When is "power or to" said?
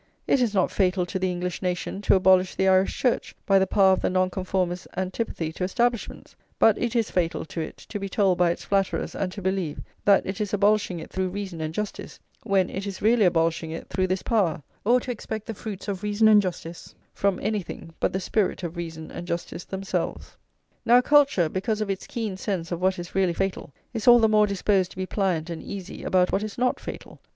14.23-15.11